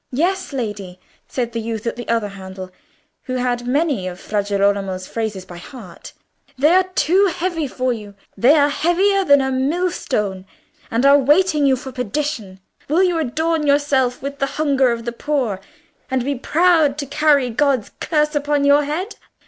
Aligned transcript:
"Yes, 0.11 0.51
lady," 0.51 0.99
said 1.27 1.51
the 1.51 1.61
youth 1.61 1.85
at 1.85 1.95
the 1.95 2.07
other 2.07 2.29
handle, 2.29 2.71
who 3.25 3.35
had 3.35 3.67
many 3.67 4.07
of 4.07 4.19
Fra 4.19 4.43
Girolamo's 4.43 5.05
phrases 5.05 5.45
by 5.45 5.57
heart, 5.59 6.13
"they 6.57 6.73
are 6.73 6.87
too 6.95 7.27
heavy 7.27 7.67
for 7.67 7.93
you: 7.93 8.15
they 8.35 8.55
are 8.55 8.69
heavier 8.69 9.23
than 9.23 9.41
a 9.41 9.51
millstone, 9.51 10.47
and 10.89 11.05
are 11.05 11.19
weighting 11.19 11.67
you 11.67 11.75
for 11.75 11.91
perdition. 11.91 12.59
Will 12.87 13.03
you 13.03 13.19
adorn 13.19 13.67
yourself 13.67 14.23
with 14.23 14.39
the 14.39 14.47
hunger 14.57 14.91
of 14.91 15.05
the 15.05 15.11
poor, 15.11 15.61
and 16.09 16.23
be 16.25 16.33
proud 16.33 16.97
to 16.97 17.05
carry 17.05 17.51
God's 17.51 17.91
curse 17.99 18.33
upon 18.33 18.65
your 18.65 18.83
head?" 18.83 19.17